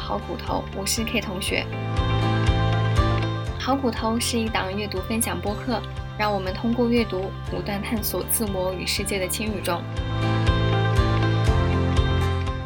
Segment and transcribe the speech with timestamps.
[0.00, 1.64] 好骨头，我是 K 同学。
[3.58, 5.80] 好骨头是一档阅读分享播客，
[6.18, 9.80] 让我们通过阅读不断探索自我与世界的轻与中。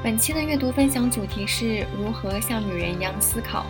[0.03, 3.67] 本期的阅读分享主题是如何像女人一样思考。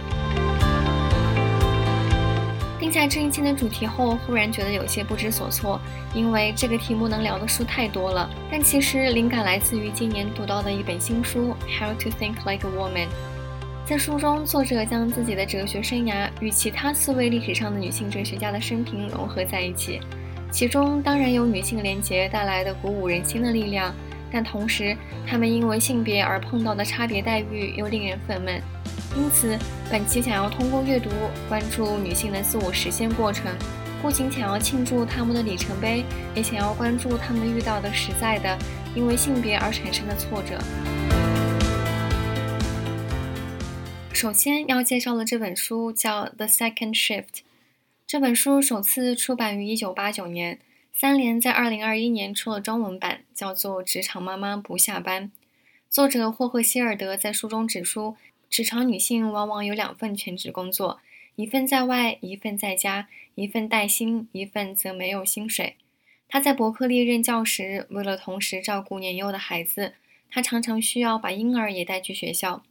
[2.79, 5.81] 定下这一期的主题后，忽然觉得有些不知所措，
[6.12, 8.29] 因为这个题目能聊的书太多了。
[8.51, 13.07] 但其实灵感来自于今年读到的一本新书《How to Think Like a Woman》。
[13.87, 20.01] 在书中，作者将自己的哲学生涯与其他四位历史上的女性哲学家的生平融合在一起，
[20.51, 23.95] 其中当然有女性连结带来的鼓舞人心的力量，
[24.33, 28.59] 但同时，她们因为性别而碰到的差别待遇又令人愤懑。
[29.15, 29.55] 因此，
[29.91, 31.11] 本期想要通过阅读
[31.46, 33.53] 关注女性的自我实现过程，
[34.01, 38.57] 不仅想要庆祝她们的里程碑，也想要关注她们遇到的实在的
[38.95, 40.59] 因为性别而产生的挫折。
[44.15, 47.23] 首先要介绍的这本书叫《The Second Shift》，
[48.07, 50.61] 这本书首次出版于1989年，
[50.93, 55.25] 三联在2021年出了中文版，叫做《职场妈妈不下班》。
[55.91, 58.17] 作者霍赫希尔德在书中指出。
[58.48, 61.01] 职场女性往往有两份全职工作，
[61.35, 65.75] 一份在外，一份在家，一份带薪，一份则没有薪水。
[66.29, 69.95] 她在伯克利任教时，为了同时照顾年幼的孩子，
[70.31, 72.62] 她常常需要把婴儿也带去学校。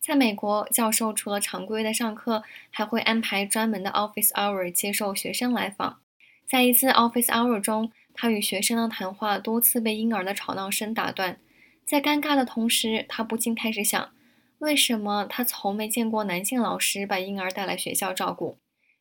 [0.00, 6.00] 在美国，教授除了常规的上课，还会安排专门的 office hour 接受学生来访。
[6.46, 11.38] 在一次 office hour 中，他与学生的谈话多次被婴儿的吵闹声打断。
[11.84, 14.10] 在尴尬的同时，他不禁开始想。
[14.58, 18.56] 为什么他从没见过男性老师把婴儿带来学校照顾？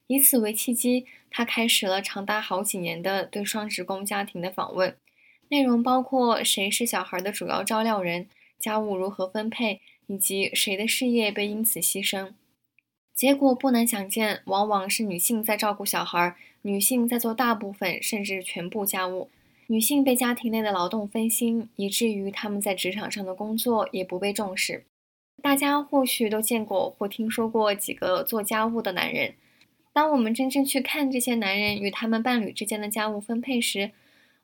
[0.07, 4.95] 以此为契机，他开始了长达好几年的对双职工家庭的访问，
[5.47, 8.27] 内容包括谁是小孩的主要照料人、
[8.59, 12.33] 家务如何分配，以及谁的事业被因此牺牲。
[13.15, 19.29] 结果不难想见，往往是女性在照顾小孩，女性在做大部分甚至全部家务，
[19.67, 24.83] 女性被家庭内的劳动分心，以至于他们在职场上的工作也不被重视。
[25.41, 29.33] 大家或许都见过或听说过几个做家务的男人。
[29.91, 33.91] 当我们真正去看这些男人与他们伴侣之间的家务分配时，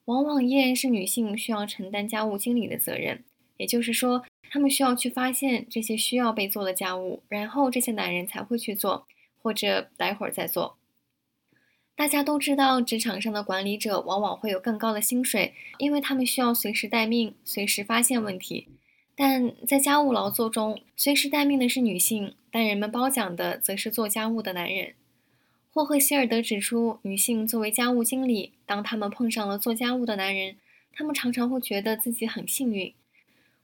[0.06, 3.24] 往往依然是女性需要承担家务经理的责任。
[3.58, 9.08] 也就是说，他们需要去发现这些需要被做的家务，然后这些男人才会去做，
[9.42, 10.78] 或者待会儿再做。
[11.96, 18.68] 大家都知道，职场上的管理者往往会有更高的薪水，因为他们需要随时待命，随时发现问题。
[19.16, 24.94] 但在家务劳作中，随时待命的是女性，但人们褒奖的则是做家务的男人。
[25.72, 30.58] 霍赫希尔德指出，女性作为家务经理，当她们碰上了做家务的男人，
[30.92, 32.94] 她们常常会觉得自己很幸运。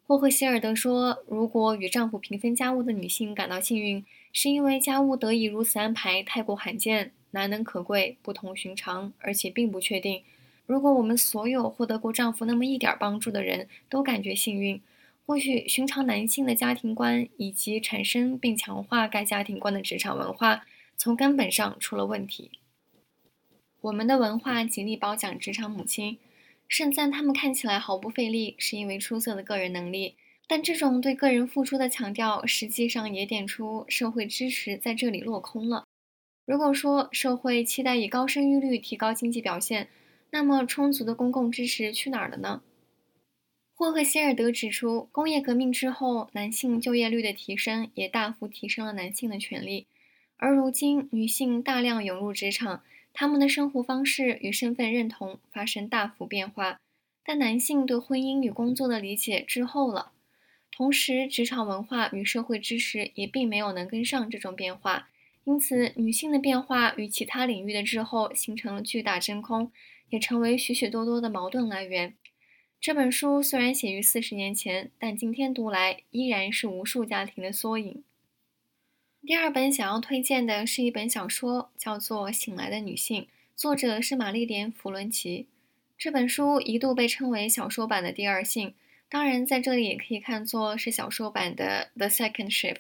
[0.08, 10.24] 霍赫希尔德说：“如果与丈夫平分家务的女性感到幸运，是因为家务得以如此安排太过罕见、难能可贵、不同寻常，而且并不确定。
[10.66, 14.82] 如果我们所有获得过丈夫那么一点帮助的人都感觉幸运。”
[15.24, 20.66] 或许寻常男性的家庭观以及产生并强化该家庭观的职场文化，
[20.98, 22.52] 从根本上出了问题。
[23.80, 26.18] 我们的文化极力褒奖职场母亲，
[26.72, 30.16] 盛赞他们看起来毫不费力，是因为出色的个人能力。
[30.48, 35.84] 但这种对个人付出的强调，实际上也点出社会支持在这里落空了。
[36.46, 39.90] 如果说社会期待以高生育率提高经济表现，
[40.30, 42.62] 那么充足的公共支持去哪儿了呢？
[43.76, 49.88] 霍赫希尔德指出，工业革命之后，男性就业率的提升也大幅提升了男性的权利。
[50.38, 52.82] 而如今，女性大量涌入职场，
[53.14, 56.80] 他们的生活方式与身份认同发生大幅变化，
[57.24, 60.12] 但男性对婚姻与工作的理解滞后了。
[60.72, 65.10] 同时，职场文化与社会知识也并没有能跟上这种变化，
[65.44, 69.72] 因此，女性的变化与其他领域的滞后形成了巨大真空，
[70.10, 72.16] 也成为许许多多的矛盾来源。
[72.80, 78.04] 这本书虽然写于四十年前，但今天读来依然是无数家庭的缩影。
[79.24, 83.22] 第二本想要推荐的是一本小说，叫做《醒来的女性》，
[83.56, 85.46] 作者是玛丽莲·弗伦奇。
[85.96, 88.70] 这本书一度被称为小说版的《第二性》，
[89.08, 92.74] 当然在这里也可以看作是小说版的《The Second Shift》。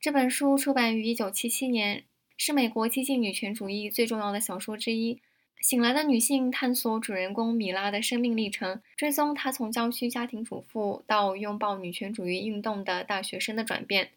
[0.00, 2.02] 这本书出版于一九七七年，
[2.36, 5.20] 是美国激进女权主义最重要的小说之一。
[5.60, 14.10] 醒来的女性探索主人公米拉的生命历程，追踪她从郊区家庭主妇到拥抱女权主义运动的大学生的转变。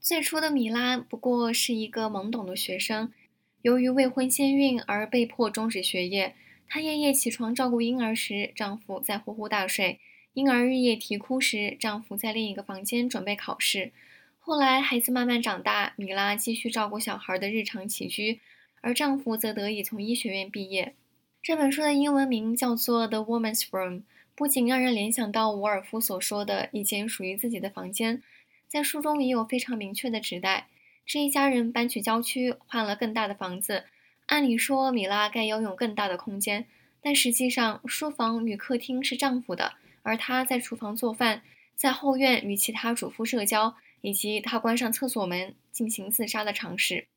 [0.00, 3.12] 最初的米拉不过是一个懵懂的学生，
[3.60, 6.34] 由于未婚先孕而被迫终止学业。
[6.66, 9.98] 她夜夜起床照顾婴儿时，丈夫在呼呼大睡；
[10.32, 13.92] 婴儿日夜啼哭时，丈夫在另一个房间准备考试。
[14.38, 18.40] 后来孩子慢慢长大，米拉继续照顾小孩的日常起居，
[18.80, 20.94] 而丈夫则得以从医学院毕业。
[21.42, 23.98] 这本书的英文名叫做《The Woman's Room》，
[24.34, 28.22] 不仅让人联想到伍尔夫所说的一间属于自己的房间，
[28.70, 30.68] 在书中也有非常明确的指代。
[31.04, 33.82] 这一家人搬去郊区，换了更大的房子。
[34.26, 36.66] 按理说，米拉该拥有更大的空间，
[37.02, 39.72] 但实际上，书房与客厅是丈夫的，
[40.04, 41.42] 而她在厨房做饭，
[41.74, 47.08] 在后院与其他主妇社交，以及她关上厕所门进行自杀的尝试。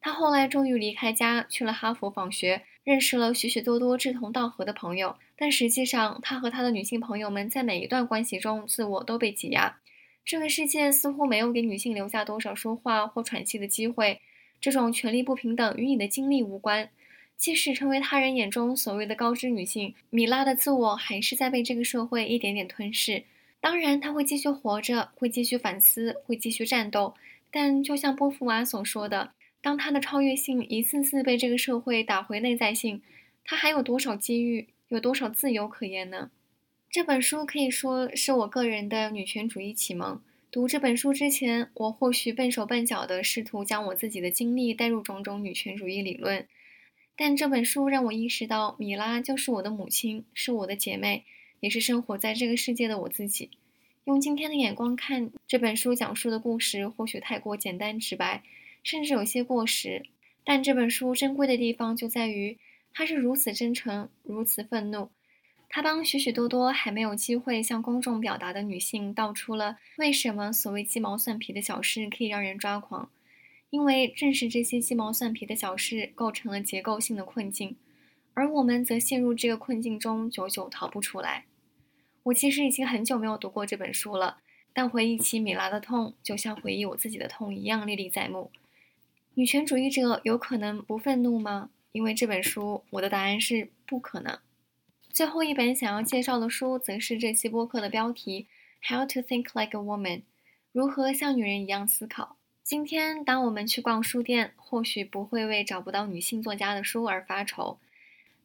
[0.00, 2.64] 她后来终于离开家，去了哈佛访学。
[2.82, 9.78] 认识了许许多多志同道合的朋友，但实际上，她和她的女性朋友们在每一段关系中，自我都被挤压。
[10.26, 14.20] 这个世界似乎没有给女性留下多少说话或喘气的机会。
[14.60, 16.90] 这种权力不平等与你的经历无关。
[17.36, 23.22] 即使成为他人眼中所谓的高知女性，米拉的自我还是在被这个社会一点点吞噬。
[23.60, 27.14] 当然，她会继续活着，会继续反思，会继续战斗。
[27.52, 29.30] 但就像波伏娃所说的。
[29.60, 33.00] 当她的超越性一次次被这个社会打回内在性，
[33.44, 36.30] 她还有多少机遇，有多少自由可言呢？
[36.96, 40.18] 这本书可以说是我个人的女权主义启蒙。
[40.50, 46.48] 读这本书之前，我或许笨手笨脚地试图将我自己的经历带入种种女权主义理论，
[47.14, 51.24] 但这本书让我意识到，米拉就是我的母亲，是我的姐妹，
[51.60, 53.50] 也是生活在这个世界的我自己。
[54.04, 58.42] 用今天的眼光看这本书讲述的故事，或许太过简单直白。
[58.82, 60.06] 甚至有些过时，
[60.44, 62.56] 但这本书珍贵的地方就在于，
[62.94, 65.10] 它是如此真诚，如此愤怒。
[65.68, 73.10] 他帮许许多多还没有机会向公众表达的女性道出了为什么所谓鸡毛蒜皮的小事可以让人抓狂，
[73.70, 77.76] 因为正是这些鸡毛蒜皮的小事构成了结构性的困境，
[78.32, 81.44] 而我们则陷入这个困境中，久久逃不出来。
[82.22, 84.38] 我其实已经很久没有读过这本书了，
[84.72, 88.50] 但回忆起米拉的痛，就像回忆我自己的痛一样历历在目。
[89.34, 91.70] 女权主义者有可能不愤怒吗？
[91.92, 94.38] 因为这本书，我的答案是不可能。
[95.16, 98.46] 最后一本想要介绍的书，则是这期播客的标题
[98.86, 100.18] 《How to Think Like a Woman》，
[100.72, 102.36] 如何像女人一样思考。
[102.62, 107.78] 今天，当我们去逛书店，或许不会为找不到女性作家的书而发愁，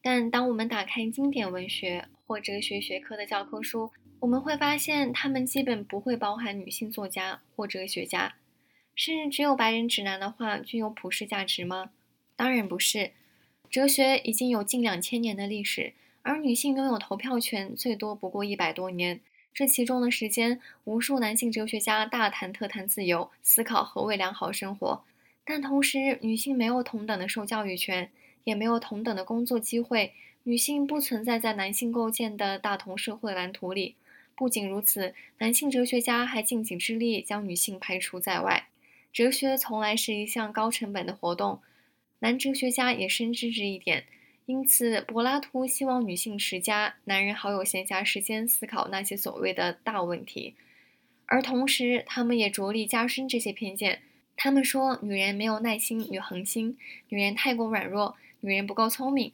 [0.02, 3.92] 但当我们打开经典文学或哲学学科的教科书，
[4.22, 8.36] 我们会发现，它们基本不会包含女性作家或哲学家。
[8.96, 11.92] 是只有白人指南的话具有普世价值吗？
[12.38, 13.12] 当然不是。
[13.70, 15.92] 哲学已经有近两千年的历史，
[16.24, 19.20] 而女性拥有投票权最多不过一百多年。
[19.54, 25.04] 这其中的时间，无数男性哲学家大谈特谈自由，思考何谓良好生活。
[25.44, 28.10] 但同时，女性没有同等的受教育权，
[28.46, 30.14] 也没有同等的工作机会。
[30.44, 33.96] 女性不存在在男性构建的大同社会蓝图里。
[34.34, 38.70] 不仅如此，男性哲学家还尽己之力将女性排除在外。
[39.12, 41.60] 哲学从来是一项高成本的活动，
[42.20, 44.06] 男哲学家也深知这一点。
[44.46, 50.56] 因此，柏拉图希望女性持家，男人好有闲暇时间思考那些所谓的大问题。
[51.26, 54.02] 而同时，他们也着力加深这些偏见。
[54.36, 56.78] 他们说，女人没有耐心与恒心，
[57.10, 59.32] 女人太过软弱，女人不够聪明。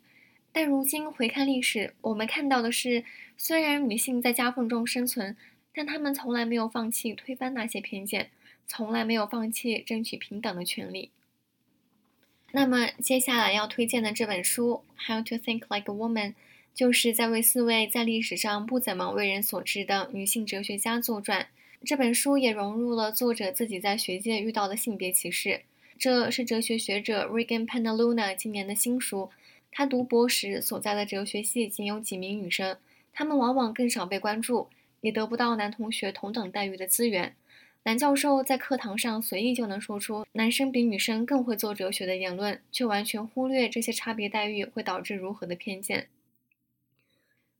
[0.51, 3.03] 但如今回看历史，我们看到的是，
[3.37, 5.35] 虽然女性在夹缝中生存，
[5.73, 8.29] 但她们从来没有放弃推翻那些偏见。
[8.69, 11.09] 从来没有放弃争取平等的权利。
[12.51, 16.29] 那么，接下来要推荐的这本书《How to Think Like a Woman》，
[16.73, 21.47] 就是在为四位在历史上不怎么为人所知的女性哲学家作传。
[21.85, 25.61] 这本书也融入了作者自己在学界遇到的性别歧视。
[25.99, 29.29] 这是哲学学者 Regan Panaluna 今年的新书。
[29.71, 32.77] 他读博时所在的哲学系仅有几名女生，
[33.13, 34.69] 她们往往更少被关注，
[35.01, 37.35] 也得不到男同学同等待遇的资源。
[37.83, 46.07] 男教授在课堂上随意就能说出男生比女生更会做哲学的言论，却完全忽略这些差别待遇会导致如何的偏见。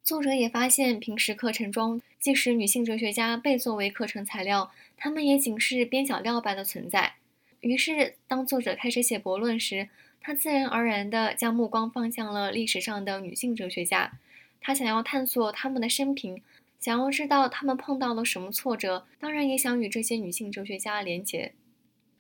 [0.04, 7.16] 作者也发现，平时课程中，即使女性哲学家被作为课程材料，她们也仅是边角料般的存在。
[7.62, 9.90] 于是，当作者开始写博论时，
[10.22, 14.20] 他自然而然地将目光放向了历史上的女性哲学家，
[14.60, 16.42] 他想要探索她们的生平。
[16.80, 21.54] 想要知道他们碰到了什么挫折，当然也想与这些女性哲学家连结。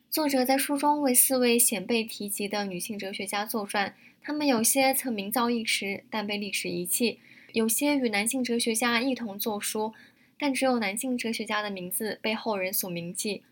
[0.09, 7.19] 作者在书中为四位鲜被提及的女性哲学家作传，她们有些曾名噪一时，但被历史遗弃；
[7.53, 9.93] 有些与男性哲学家一同作书，
[10.39, 13.43] 但只有男性哲学家的名字被后人所铭记。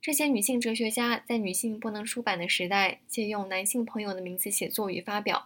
[0.00, 5.42] 这些女性哲学家在女性不能出版的时代，借用男性朋友的名字写作与发表；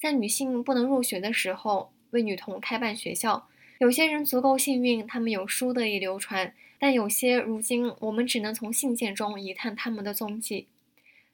[0.00, 3.46] 在女性不能入学的时候，为女童开办学校。
[3.80, 10.66] 有些人足够幸运，他们有书得以流传；但有些如今我们只能从信件中一探他们的踪迹。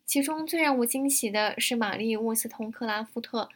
[0.04, 3.48] 其中最让我惊喜的是玛丽·沃斯通克拉夫特。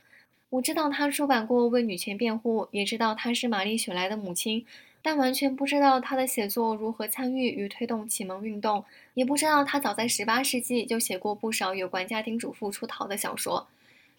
[0.49, 4.67] 我知道她出版过《为女权辩护》，也知道她是玛丽雪莱的母亲，
[5.01, 13.69] 但完全不知道她的写作如何参与与推动启蒙运动，也不知道她早在18世纪就写过不少有关家庭主妇出逃的小说。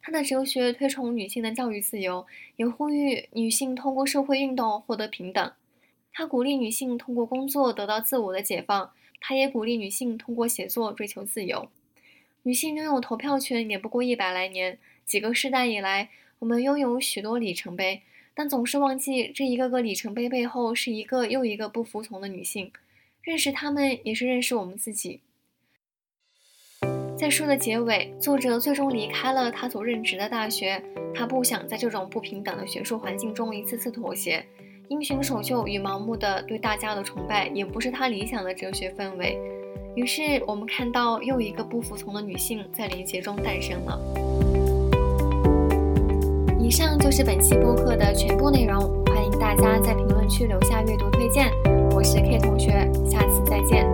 [0.01, 5.51] 她的哲学推崇女性的教育自由，也呼吁女性通过社会运动获得平等。
[6.11, 11.69] 她鼓励女性通过工作得到自我的解放，她也鼓励女性通过写作追求自由。
[12.43, 18.01] 女性拥有投票权也不过一百来年，几个世代以来，我们拥有许多里程碑，
[18.33, 22.71] 但总是忘记这一个个里程碑背后是一个又一个不服从的女性。
[23.21, 25.21] 认识她们，也是认识我们自己。
[27.21, 30.81] 在书的结尾，作者最终离开了他所任职的大学，
[31.13, 34.43] 他不想在这种不平等的学术环境中一次次妥协。
[34.87, 39.37] 英雄守旧与盲目的对大家的崇拜，也不是他理想的哲学氛围。
[39.93, 43.99] 于是我们看到又一个不服从的女性在连结中诞生了。
[46.59, 51.51] 以上就是本期播客的全部内容，欢迎大家在评论区留下阅读推荐。
[51.91, 52.71] 我是 K 同学，
[53.05, 53.85] 下次再见。